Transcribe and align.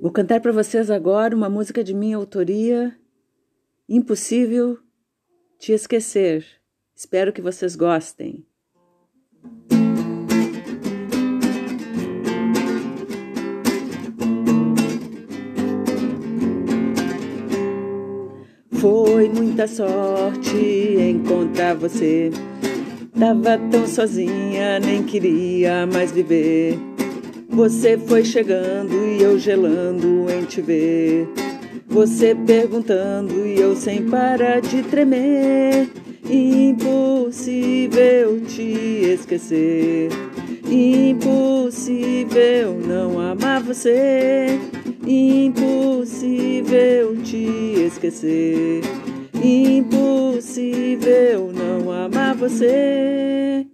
Vou 0.00 0.10
cantar 0.10 0.40
para 0.40 0.50
vocês 0.50 0.90
agora 0.90 1.36
uma 1.36 1.50
música 1.50 1.84
de 1.84 1.92
minha 1.92 2.16
autoria, 2.16 2.96
Impossível 3.86 4.78
Te 5.58 5.72
Esquecer. 5.72 6.42
Espero 6.96 7.34
que 7.34 7.42
vocês 7.42 7.76
gostem. 7.76 8.46
Foi 18.80 19.28
muita 19.28 19.68
sorte 19.68 20.56
encontrar 20.98 21.74
você. 21.74 22.30
Tava 23.18 23.58
tão 23.70 23.86
sozinha, 23.86 24.80
nem 24.80 25.04
queria 25.04 25.86
mais 25.86 26.10
viver. 26.10 26.89
Você 27.50 27.98
foi 27.98 28.24
chegando 28.24 28.94
e 29.06 29.20
eu 29.20 29.36
gelando 29.38 30.26
em 30.30 30.44
te 30.44 30.62
ver. 30.62 31.28
Você 31.88 32.32
perguntando 32.34 33.44
e 33.44 33.60
eu 33.60 33.74
sem 33.74 34.08
parar 34.08 34.60
de 34.60 34.84
tremer. 34.84 35.90
Impossível 36.24 37.90
te 38.46 38.62
esquecer. 38.62 40.10
Impossível 40.64 42.30
não 42.86 43.18
amar 43.18 43.60
você. 43.64 44.46
Impossível 45.04 46.70
te 47.24 47.44
esquecer. 47.84 48.82
Impossível 49.34 50.70
não 51.52 51.90
amar 51.90 52.36
você. 52.36 53.66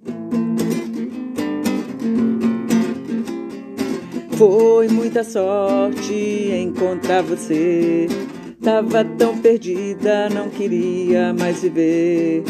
Foi 4.36 4.86
muita 4.88 5.24
sorte 5.24 6.12
encontrar 6.52 7.22
você. 7.22 8.06
Tava 8.62 9.02
tão 9.02 9.38
perdida, 9.38 10.28
não 10.28 10.50
queria 10.50 11.32
mais 11.32 11.62
viver. 11.62 12.42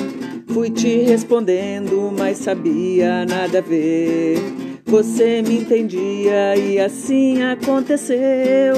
Fui 0.48 0.68
te 0.68 1.02
respondendo, 1.02 2.12
mas 2.18 2.38
sabia 2.38 3.24
nada 3.24 3.58
a 3.58 3.62
ver. 3.62 4.36
Você 4.84 5.42
me 5.42 5.58
entendia 5.60 6.56
e 6.56 6.80
assim 6.80 7.44
aconteceu. 7.44 8.74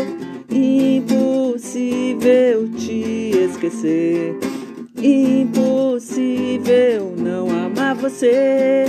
Impossível 0.51 1.09
te 2.77 3.31
esquecer. 3.51 4.37
Impossível 5.03 6.35
não 7.17 7.49
amar 7.49 7.95
você. 7.95 8.85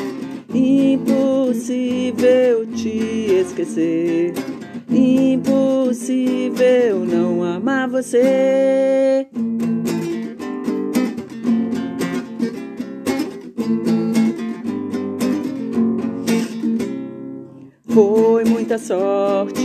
Impossível 0.53 2.17
te 2.75 3.42
esquecer. 3.42 4.33
Impossível 4.89 6.59
não 7.05 7.44
amar 7.44 7.88
você. 7.88 9.27
Foi 17.88 18.44
muita 18.45 18.80
sorte 18.80 19.61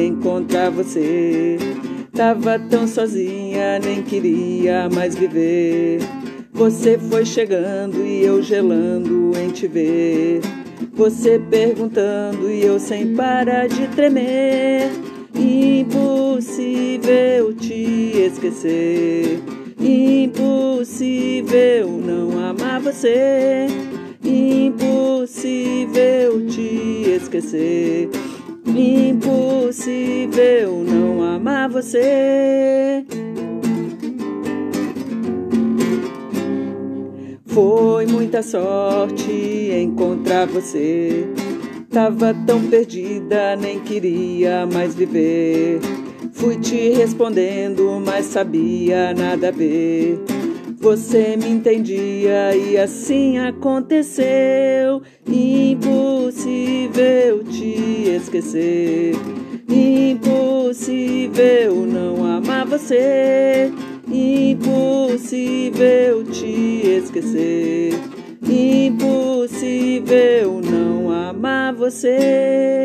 encontrar 0.00 0.70
você. 0.70 1.56
Tava 2.12 2.58
tão 2.58 2.88
sozinha, 2.88 3.78
nem 3.78 4.02
queria 4.02 4.88
mais 4.88 5.14
viver. 5.14 6.00
Você 6.54 6.96
foi 6.96 7.26
chegando 7.26 8.06
e 8.06 8.22
eu 8.22 8.40
gelando 8.40 9.32
em 9.36 9.50
te 9.50 9.66
ver. 9.66 10.40
Você 10.92 11.40
perguntando 11.50 12.48
e 12.48 12.64
eu 12.64 12.78
sem 12.78 13.16
parar 13.16 13.66
de 13.66 13.88
tremer. 13.88 14.88
Impossível 15.34 17.52
te 17.54 18.12
esquecer. 18.30 19.40
Impossível 19.80 21.88
não 21.88 22.38
amar 22.38 22.80
você. 22.80 23.66
Impossível 24.24 26.46
te 26.46 27.16
esquecer. 27.16 28.08
Impossível 28.64 30.84
não 30.86 31.20
amar 31.20 31.68
você. 31.68 33.04
Muita 38.34 38.42
sorte 38.42 39.70
encontrar 39.80 40.48
você. 40.48 41.24
Tava 41.88 42.34
tão 42.44 42.60
perdida, 42.66 43.54
nem 43.54 43.78
queria 43.78 44.66
mais 44.66 44.96
viver. 44.96 45.78
Fui 46.32 46.56
te 46.56 46.88
respondendo, 46.88 48.02
mas 48.04 48.26
sabia 48.26 49.14
nada 49.14 49.50
a 49.50 49.52
ver. 49.52 50.18
Você 50.80 51.36
me 51.36 51.48
entendia 51.48 52.56
e 52.56 52.76
assim 52.76 53.38
aconteceu. 53.38 55.00
Impossível 55.28 55.84
te 57.44 58.16
esquecer. 58.16 59.14
Impossível 59.68 61.06
não 61.86 62.26
amar 62.26 62.66
você. 62.66 63.70
Impossível 64.10 65.54
te 66.24 66.98
esquecer. 66.98 68.13
Você. 71.72 72.83